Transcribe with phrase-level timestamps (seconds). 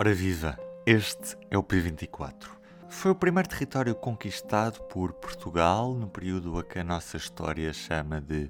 [0.00, 0.56] Ora viva,
[0.86, 2.48] este é o P24.
[2.88, 8.20] Foi o primeiro território conquistado por Portugal no período a que a nossa história chama
[8.20, 8.48] de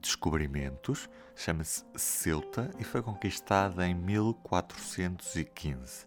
[0.00, 6.06] descobrimentos, chama-se Ceuta e foi conquistada em 1415.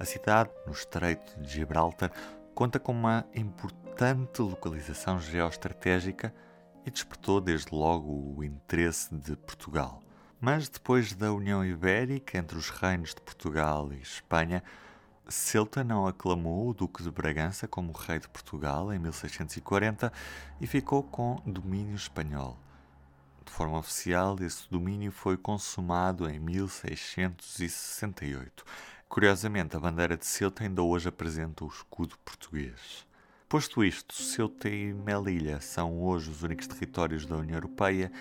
[0.00, 2.10] A cidade, no Estreito de Gibraltar,
[2.56, 6.34] conta com uma importante localização geoestratégica
[6.84, 10.03] e despertou desde logo o interesse de Portugal.
[10.44, 14.62] Mas depois da União Ibérica entre os reinos de Portugal e Espanha,
[15.26, 20.12] Ceuta não aclamou o Duque de Bragança como rei de Portugal em 1640
[20.60, 22.58] e ficou com domínio espanhol.
[23.42, 28.66] De forma oficial, esse domínio foi consumado em 1668.
[29.08, 33.06] Curiosamente, a bandeira de Ceuta ainda hoje apresenta o escudo português.
[33.48, 38.12] Posto isto, Ceuta e Melilla são hoje os únicos territórios da União Europeia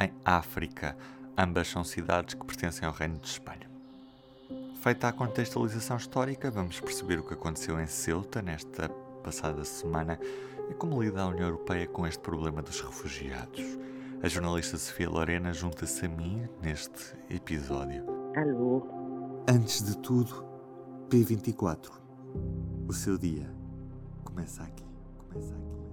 [0.00, 0.96] em África
[1.40, 3.70] Ambas são cidades que pertencem ao Reino de Espanha.
[4.82, 8.88] Feita a contextualização histórica, vamos perceber o que aconteceu em Ceuta nesta
[9.22, 10.18] passada semana
[10.68, 13.62] e como lida a União Europeia com este problema dos refugiados.
[14.20, 18.04] A jornalista Sofia Lorena junta-se a mim neste episódio.
[18.34, 19.44] Alô.
[19.48, 20.44] Antes de tudo,
[21.08, 21.88] P24.
[22.88, 23.48] O seu dia
[24.24, 24.84] começa aqui.
[25.16, 25.87] Começa aqui.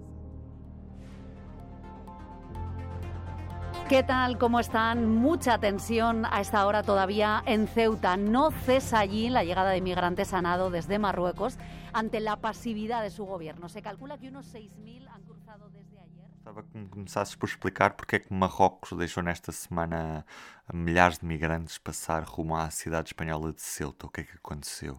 [3.88, 4.40] ¿Qué tal?
[4.40, 5.08] ¿Cómo están?
[5.08, 8.18] Mucha tensión a esta hora todavía en Ceuta.
[8.18, 11.60] No cesa allí la llegada de migrantes a nado desde Marruecos
[11.94, 13.70] ante la pasividad de su gobierno.
[13.70, 16.26] Se calcula que unos 6.000 han cruzado desde ayer.
[16.36, 20.26] Estava que começasses por explicar porque é que Marrocos deixou nesta semana
[20.74, 24.08] milhares de migrantes passar rumo à cidade espanhola de Ceuta.
[24.08, 24.96] O que é que aconteceu?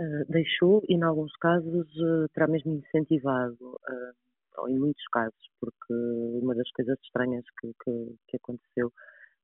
[0.00, 3.78] Uh, deixou e, em alguns casos, uh, terá mesmo incentivado.
[3.88, 4.31] Uh,
[4.68, 5.94] em muitos casos, porque
[6.42, 8.92] uma das coisas estranhas que, que, que aconteceu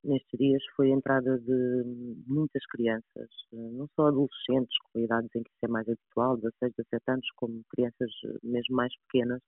[0.04, 1.84] nestes dias foi a entrada de
[2.26, 7.10] muitas crianças, não só adolescentes com idades em que isso é mais habitual, 16, 17
[7.10, 8.10] anos, como crianças
[8.42, 9.42] mesmo mais pequenas,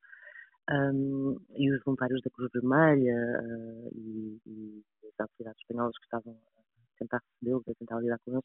[0.70, 6.32] um, e os voluntários da Cruz Vermelha uh, e, e, as autoridades espanholas que estavam
[6.32, 8.44] a tentar recebê-los, a tentar lidar com eles,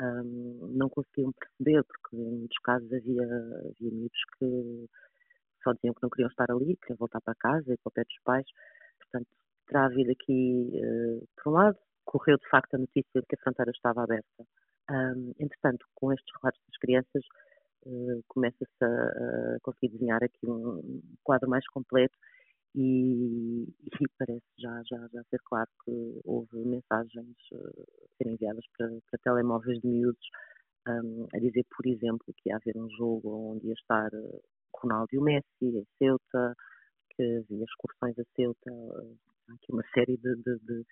[0.00, 4.88] um, não conseguiam perceber, porque em muitos casos havia, havia que
[5.68, 8.02] só diziam que não queriam estar ali, queriam voltar para casa e para o pé
[8.04, 8.46] dos pais.
[8.98, 9.28] Portanto,
[9.66, 13.42] terá havido aqui, uh, por um lado, correu de facto a notícia de que a
[13.42, 14.46] fronteira estava aberta.
[14.90, 17.24] Um, entretanto, com estes relatos das crianças,
[17.86, 22.16] uh, começa-se a, a, conseguir desenhar aqui um quadro mais completo
[22.74, 27.86] e, e, parece já, já, já ser claro que houve mensagens uh,
[28.16, 30.28] serem enviadas para, para telemóveis de miúdos
[30.88, 34.10] um, a dizer, por exemplo, que ia haver um jogo onde ia estar
[34.74, 36.54] Ronaldo e o Messi, em Ceuta,
[37.10, 38.70] que havia excursões a Ceuta,
[39.48, 40.84] há aqui uma série de, de, de,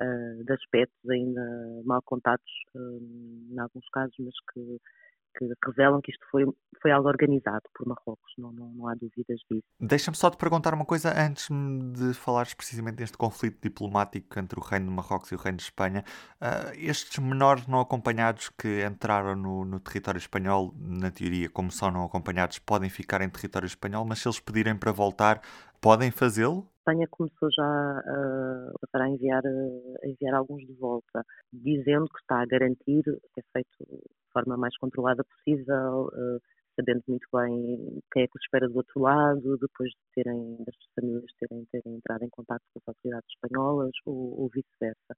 [0.00, 1.42] uh, de aspectos ainda
[1.84, 4.80] mal contados uh, em alguns casos, mas que
[5.36, 6.44] que revelam que isto foi,
[6.80, 9.64] foi algo organizado por Marrocos, não, não, não há dúvidas disso.
[9.78, 14.62] Deixa-me só te perguntar uma coisa antes de falares precisamente deste conflito diplomático entre o
[14.62, 16.04] Reino de Marrocos e o Reino de Espanha.
[16.40, 21.90] Uh, estes menores não acompanhados que entraram no, no, território espanhol, na teoria, como são
[21.90, 25.40] não acompanhados, podem ficar em território espanhol, mas se eles pedirem para voltar,
[25.80, 26.68] podem fazê-lo?
[26.86, 32.40] A Espanha começou já a, a enviar, a enviar alguns de volta, dizendo que está
[32.40, 33.79] a garantir que é feito
[34.32, 36.40] forma mais controlada possível, uh,
[36.76, 40.74] sabendo muito bem quem é que os espera do outro lado, depois de terem, das
[40.94, 45.16] famílias terem, terem entrado em contato com as autoridades espanholas ou, ou vice-versa.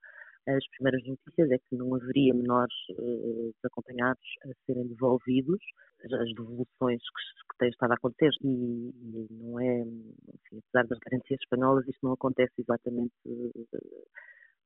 [0.48, 5.60] As primeiras notícias é que não haveria menores uh, desacompanhados a serem devolvidos,
[6.04, 10.98] as devoluções que, que têm estado a acontecer, e, e não é, enfim, apesar das
[10.98, 13.68] garantias espanholas, isto não acontece exatamente uh,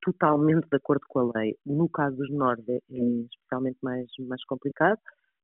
[0.06, 1.58] totalmente de acordo com a lei.
[1.66, 5.00] No caso dos menores é, especialmente mais, mais complicado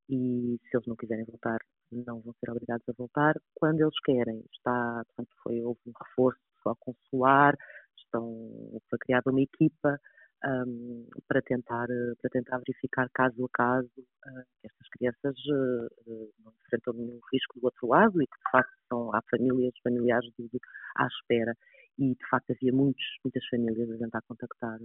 [0.09, 1.59] e se eles não quiserem voltar,
[1.91, 3.35] não vão ser obrigados a voltar.
[3.55, 7.57] Quando eles querem, está, portanto, foi, houve um reforço só consular,
[7.99, 9.99] estão, foi criada uma equipa
[10.45, 11.87] um, para, tentar,
[12.21, 17.61] para tentar verificar caso a caso uh, que estas crianças uh, não enfrentam nenhum risco
[17.61, 20.59] do outro lado e que de facto são, há famílias, familiares de, de,
[20.97, 21.55] à espera
[21.99, 24.79] e de facto havia muitos, muitas famílias a tentar contactar,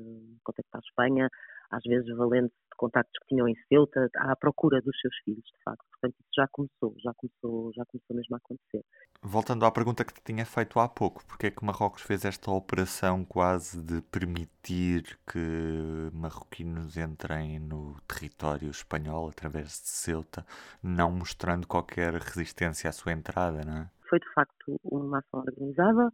[0.43, 1.29] contactar a Espanha,
[1.71, 5.63] às vezes valendo de contactos que tinham em Ceuta, à procura dos seus filhos, de
[5.63, 5.83] facto.
[5.91, 8.85] Portanto, isso já começou, já começou, já começou mesmo a acontecer.
[9.21, 12.51] Voltando à pergunta que te tinha feito há pouco, porque é que Marrocos fez esta
[12.51, 20.45] operação quase de permitir que marroquinos entrem no território espanhol através de Ceuta,
[20.83, 23.89] não mostrando qualquer resistência à sua entrada, não é?
[24.09, 26.13] Foi de facto uma ação organizada,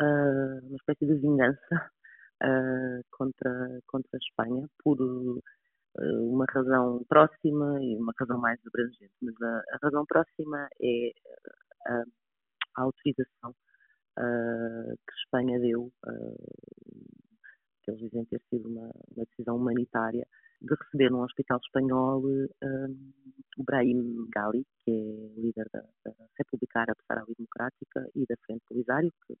[0.00, 1.90] uh, uma espécie de vingança
[2.42, 4.98] uh, contra, contra a Espanha por
[5.98, 11.10] uma razão próxima e uma razão mais abrangente, mas a, a razão próxima é
[11.86, 12.04] a,
[12.76, 13.54] a autorização
[14.18, 16.46] uh, que Espanha deu, uh,
[17.82, 20.26] que eles dizem ter sido uma, uma, decisão humanitária,
[20.60, 22.96] de receber num hospital espanhol uh,
[23.58, 29.12] o Brahim Gali, que é líder da, da República Árabe Democrática e da Frente Polisário,
[29.26, 29.36] que,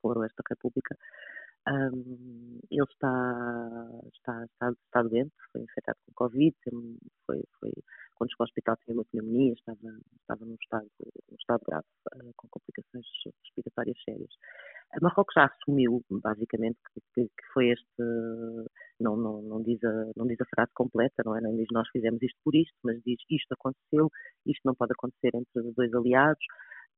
[0.00, 0.96] que declarou esta república,
[1.68, 6.56] um, ele está, está, está, está, doente, foi infectado com Covid,
[7.26, 7.72] foi, foi,
[8.14, 9.78] quando chegou ao hospital tinha uma pneumonia, estava,
[10.20, 11.86] estava num, estado, num estado grave,
[12.16, 13.04] uh, com complicações
[13.44, 14.30] respiratórias sérias.
[14.92, 18.02] A Marrocos já assumiu, basicamente, que, que, que, foi este,
[18.98, 21.40] não, não, não, diz a, não diz a frase completa, não é?
[21.40, 24.10] Nem diz nós fizemos isto por isto, mas diz isto aconteceu,
[24.46, 26.44] isto não pode acontecer entre dois aliados,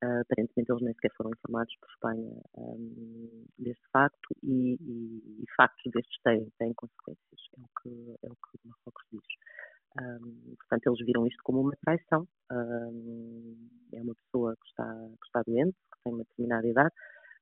[0.03, 5.93] Aparentemente eles nem sequer foram informados por Espanha um, deste facto e, e, e, factos
[5.93, 9.23] destes têm, têm consequências, é o que, é o que Marrocos diz.
[10.01, 12.27] Um, portanto, eles viram isto como uma traição.
[12.51, 14.85] Um, é uma pessoa que está,
[15.21, 16.95] que está doente, que tem uma determinada idade,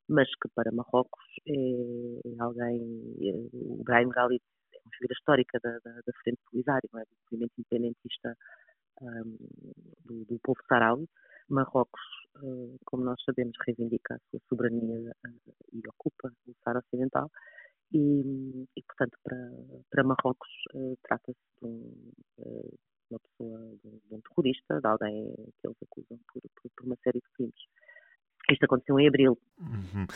[0.09, 3.17] mas que para Marrocos é, é alguém.
[3.23, 4.37] É, o Brahim Ghali
[4.75, 7.05] é uma figura histórica da, da, da Frente Polisário, é?
[7.05, 8.37] do movimento independentista
[10.05, 11.09] do, do povo saharaui
[11.49, 12.01] Marrocos,
[12.85, 17.31] como nós sabemos, reivindica a sua soberania eh, e ocupa o Saara Ocidental.
[17.93, 19.37] E, e, portanto, para,
[19.91, 22.13] para Marrocos, eh, trata-se de, um,
[23.11, 26.43] uma pessoa, de um terrorista, de alguém que eles acusam por,
[26.77, 27.61] por uma série de crimes.
[28.61, 29.39] Isto aconteceu em abril.
[29.59, 30.07] Uhum.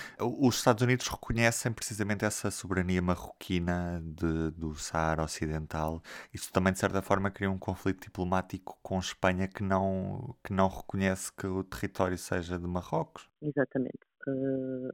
[0.47, 6.03] Os Estados Unidos reconhecem precisamente essa soberania marroquina de, do Saara Ocidental.
[6.33, 10.69] Isso também, de certa forma, cria um conflito diplomático com Espanha que não, que não
[10.69, 13.31] reconhece que o território seja de Marrocos.
[13.41, 14.01] Exatamente.
[14.29, 14.89] Uh,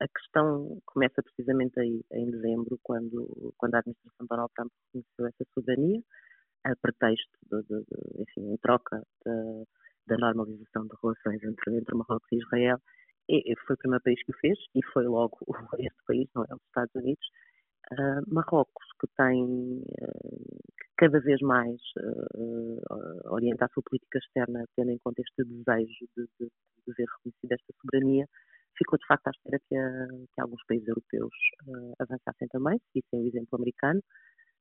[0.00, 5.26] a questão começa precisamente aí, em dezembro, quando, quando a administração de Donald Trump reconheceu
[5.26, 6.02] essa soberania,
[6.64, 9.64] a pretexto, de, de, de enfim, em troca de
[10.06, 12.78] da normalização de relações entre, entre Marrocos e Israel.
[13.28, 15.38] E, foi o primeiro país que o fez e foi logo
[15.78, 16.54] este país, não é?
[16.54, 17.26] Os Estados Unidos.
[17.92, 22.80] Uh, Marrocos, que tem uh, que cada vez mais uh,
[23.30, 27.54] orienta a sua política externa tendo em conta este desejo de, de, de ver reconhecida
[27.54, 28.26] esta soberania,
[28.78, 29.76] ficou de facto à espera que,
[30.34, 31.34] que alguns países europeus
[31.98, 34.00] avançassem também, e é o exemplo americano.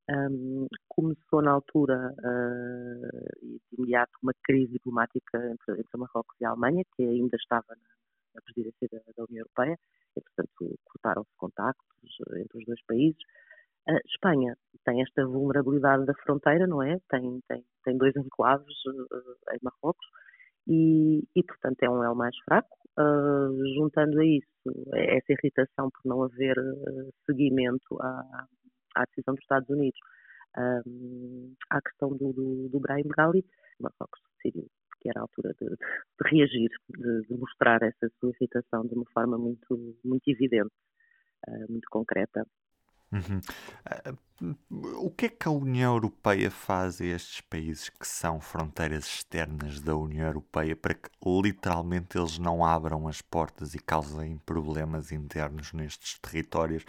[0.10, 6.50] Um, começou na altura uh, de imediato uma crise diplomática entre, entre Marrocos e a
[6.50, 9.80] Alemanha, que ainda estava na, presidência da, da, União Europeia,
[10.18, 13.20] e portanto cortaram-se contactos entre os dois países.
[13.88, 16.98] Uh, Espanha tem esta vulnerabilidade da fronteira, não é?
[17.10, 20.06] Tem, tem, tem dois enclaves uh, em Marrocos
[20.68, 22.78] e, e, portanto, é um elo mais fraco.
[23.76, 24.48] juntando a isso
[24.94, 26.56] essa irritação por não haver
[27.26, 28.48] seguimento à,
[28.96, 30.00] à decisão dos Estados Unidos,
[30.58, 33.46] um, à questão do, do, do Brahim Ghali,
[33.80, 34.68] Marrocos decidiu
[35.04, 39.06] que era a altura de, de reagir, de, de, mostrar essa sua irritação de uma
[39.14, 40.72] forma muito, muito evidente,
[41.48, 42.48] uh, muito concreta.
[43.14, 43.38] Uhum.
[43.38, 44.18] Uh,
[44.98, 49.80] o que é que a União Europeia faz a estes países que são fronteiras externas
[49.80, 55.72] da União Europeia para que literalmente eles não abram as portas e causem problemas internos
[55.72, 56.84] nestes territórios?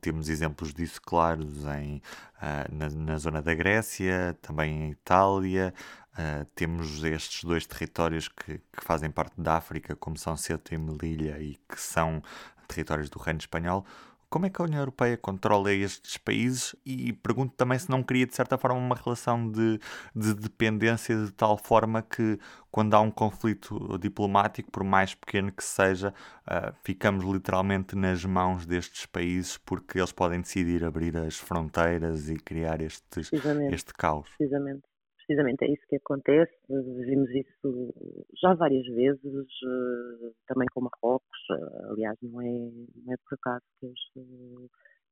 [0.00, 1.96] Temos exemplos disso claros em,
[2.36, 5.74] uh, na, na, zona da Grécia, também em Itália.
[6.12, 10.78] Uh, temos estes dois territórios que, que, fazem parte da África, como são Ceuta e
[10.78, 12.22] Melilla, e que são
[12.68, 13.84] territórios do Reino Espanhol.
[14.30, 16.76] Como é que a União Europeia controla estes países?
[16.86, 19.80] E pergunto também se não cria, de certa forma, uma relação de,
[20.14, 22.38] de dependência de tal forma que,
[22.70, 26.14] quando há um conflito diplomático, por mais pequeno que seja,
[26.46, 32.36] uh, ficamos literalmente nas mãos destes países porque eles podem decidir abrir as fronteiras e
[32.36, 33.32] criar estes,
[33.72, 34.28] este caos.
[34.38, 34.89] Precisamente
[35.30, 36.52] precisamente é isso que acontece.
[36.68, 37.94] Vimos isso
[38.42, 41.38] já várias vezes, eh, também com Marrocos.
[41.52, 44.24] Eh, aliás, não é, não é por acaso que as,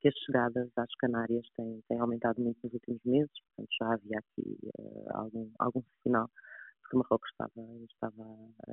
[0.00, 3.30] que as chegadas às Canárias têm, têm aumentado muito nos últimos meses.
[3.46, 8.25] Portanto, já havia aqui uh, algum, algum sinal de que Marrocos estava, estava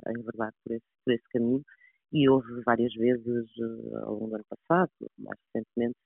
[0.04, 1.62] a enverdar por esse, por esse caminho.
[2.12, 3.46] E houve várias vezes
[4.02, 5.98] ao longo do ano passado, mais recentemente,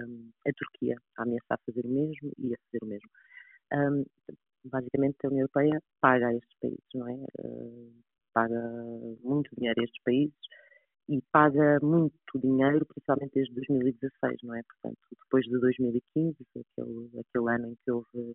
[0.00, 3.08] um, a Turquia a ameaçar fazer o mesmo e a fazer o mesmo.
[3.72, 4.04] Um,
[4.64, 7.14] basicamente a União Europeia paga a estes países, não é?
[7.44, 7.92] Uh,
[8.32, 8.60] paga
[9.22, 10.34] muito dinheiro a estes países
[11.08, 14.62] e paga muito dinheiro, principalmente desde 2016, não é?
[14.62, 18.34] Portanto, depois de 2015, aquele, aquele ano em que houve um,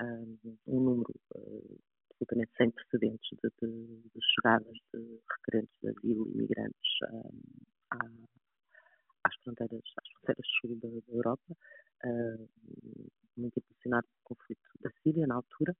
[0.00, 1.78] eh, um número uh,
[2.22, 7.40] absolutamente sem precedentes de, de, de, chegadas de requerentes de asilo e imigrantes um,
[7.90, 7.98] à,
[9.24, 11.56] às fronteiras, às fronteiras sul da, da Europa,
[13.36, 15.74] muito impulsionado pelo conflito da Síria na altura,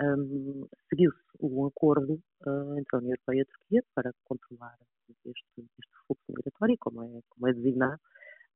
[0.00, 4.76] um, seguiu-se um acordo uh, entre a União Europeia e a Turquia para controlar
[5.08, 8.00] este, este fluxo migratório, como é, como é designado,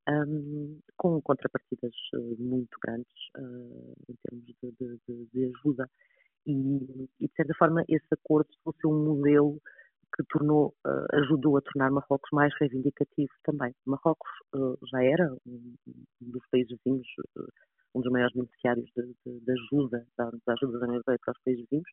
[0.09, 1.92] um, com contrapartidas
[2.38, 5.90] muito grandes uh, em termos de, de, de, ajuda.
[6.47, 9.61] E, e, de certa forma, esse acordo fosse um modelo
[10.14, 10.75] que tornou,
[11.12, 13.75] ajudou a tornar Marrocos mais reivindicativo também.
[13.87, 14.31] Marrocos
[14.90, 15.75] já era um,
[16.21, 17.07] dos países vizinhos
[17.95, 21.64] um dos maiores beneficiários de ajuda, da, da, ajuda da União Europeia para os países
[21.64, 21.88] vizinhos,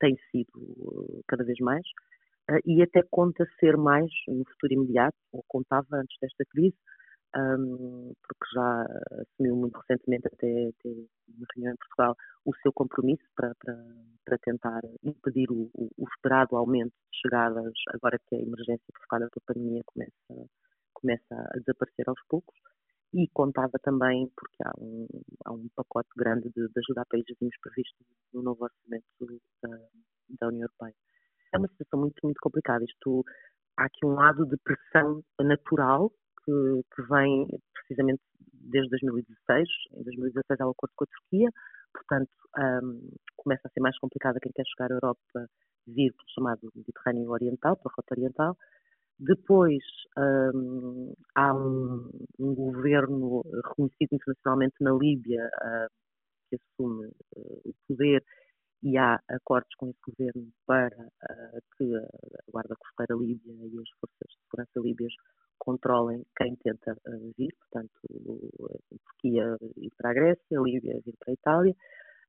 [0.00, 1.84] tem sido cada vez mais
[2.50, 6.76] uh, e até conta ser mais no futuro imediato, ou contava antes desta crise,
[7.36, 8.86] um, porque já
[9.20, 10.88] assumiu muito recentemente, até, até
[11.28, 13.76] uma reunião em Portugal, o seu compromisso para, para,
[14.24, 19.44] para tentar impedir o, o, esperado aumento de chegadas, agora que a emergência provocada pela
[19.46, 20.50] pandemia começa,
[20.94, 22.56] começa a desaparecer aos poucos
[23.12, 25.06] e contava também, porque há um,
[25.44, 27.96] há um pacote grande de, de ajuda a países vizinhos previsto
[28.32, 29.04] no novo orçamento
[29.62, 29.78] da,
[30.40, 30.94] da, União Europeia.
[31.54, 32.84] É uma situação muito, muito complicada.
[32.84, 33.24] Isto,
[33.76, 36.12] há aqui um lado de pressão natural
[36.46, 38.22] que, que vem precisamente
[38.52, 39.68] desde 2016.
[39.94, 41.50] Em 2016 há o acordo com a Turquia,
[41.92, 45.48] portanto um, começa a ser mais complicado quem quer chegar à Europa
[45.86, 48.56] vir pelo chamado Mediterrâneo Oriental, pela rota oriental.
[49.18, 49.82] Depois
[50.18, 55.88] um, há um, um, governo reconhecido internacionalmente na Líbia uh,
[56.50, 58.22] que assume uh, o poder
[58.82, 63.88] e há acordos com esse governo para uh, que a Guarda Costeira Líbia e as
[63.98, 65.12] forças de segurança líbias
[65.58, 66.96] controlem quem tenta
[67.36, 67.90] vir, portanto,
[68.64, 71.74] a Turquia ir para a Grécia, a Líbia vir para a Itália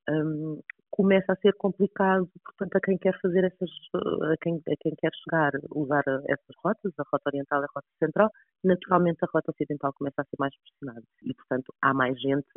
[0.10, 4.96] um, começa a ser complicado, portanto, a quem quer fazer essas, a quem, a quem
[4.98, 8.29] quer chegar, usar essas rotas, a rota oriental e a rota central,
[8.63, 11.05] naturalmente a rota ocidental começa a ser mais pressionada.
[11.24, 12.48] E, portanto, há mais gente.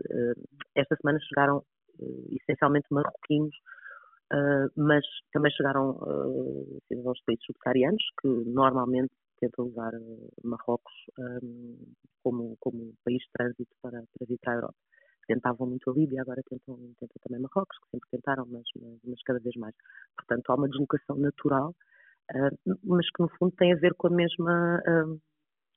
[0.74, 1.62] Esta semana chegaram
[2.30, 3.54] essencialmente marroquinos,
[4.76, 5.98] mas também chegaram
[6.86, 9.92] cidadãos de países subsaarianos, que normalmente tentam usar
[10.44, 11.76] Marrocos um,
[12.23, 14.76] como, como país de trânsito para, para vir para a Europa
[15.30, 19.23] tentavam muito a Líbia, agora tentam, tentam também Marrocos, que sempre tentaram, mas, mas, mas
[19.23, 19.75] cada vez mais.
[20.16, 24.11] Portanto, há uma deslocação natural, uh, mas que no fundo tem a ver com a
[24.11, 25.20] mesma uh,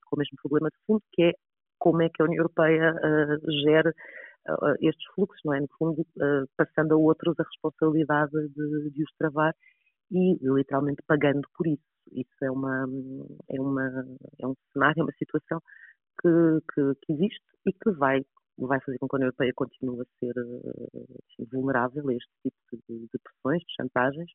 [0.06, 1.32] com o mesmo problema de fundo, que é
[1.78, 3.94] como é que a União Europeia uh, gera
[4.82, 5.60] estes fluxos, não é?
[5.60, 6.06] No fundo,
[6.54, 9.54] passando a outros a responsabilidade de, de os travar
[10.10, 11.93] e literalmente pagando por isso.
[12.12, 12.86] Isso é uma
[13.48, 14.04] é uma
[14.40, 15.60] é um cenário, é uma situação
[16.20, 16.28] que,
[16.72, 18.20] que, que existe e que vai
[18.58, 22.56] vai fazer com que a União Europeia continue a ser assim, vulnerável a este tipo
[22.88, 24.30] de, de, pressões, de chantagens.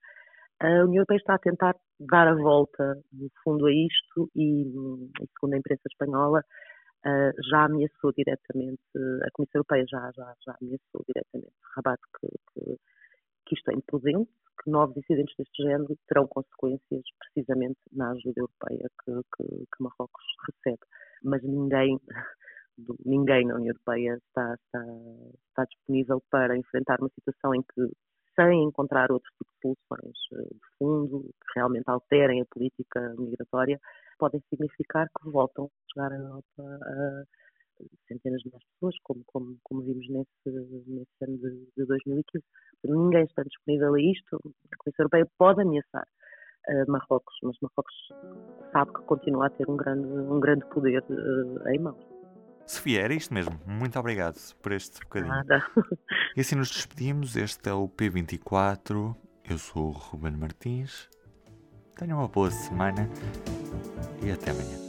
[0.59, 4.65] A União Europeia está a tentar dar a volta, no fundo, a isto e,
[5.33, 6.39] segundo a imprensa espanhola,
[7.05, 8.81] uh, já ameaçou diretamente,
[9.23, 12.75] a Comissão Europeia já, já, já ameaçou diretamente Rabat que, que,
[13.45, 14.29] que isto é imprudente,
[14.61, 20.25] que novos incidentes deste género terão consequências precisamente na ajuda europeia que, que, que Marrocos
[20.47, 20.79] recebe.
[21.23, 21.99] Mas ninguém
[23.05, 24.85] ninguém na União Europeia está, está,
[25.49, 27.91] está, disponível para enfrentar uma situação em que,
[28.35, 33.79] sem encontrar outro tipo de soluções eh, de fundo, que realmente alterem a política migratória,
[34.17, 36.79] podem significar que voltam a chegar à Europa
[38.07, 42.45] centenas de mais pessoas, como, como, como vimos nesse, nesse ano de, de 2015.
[42.85, 44.35] Ninguém está disponível a isto.
[44.35, 46.07] A Comissão Europeia pode ameaçar
[46.69, 47.95] uh, Marrocos, mas Marrocos
[48.71, 52.19] sabe que continua a ter um grande, um grande poder uh, em mãos.
[52.65, 53.59] Sofia, era isto mesmo.
[53.65, 55.33] Muito obrigado por este bocadinho.
[55.33, 55.65] Nada.
[56.37, 57.35] E assim nos despedimos.
[57.35, 59.15] Este é o P24.
[59.49, 61.09] Eu sou o Ruben Martins.
[61.97, 63.09] Tenham uma boa semana
[64.23, 64.88] e até amanhã.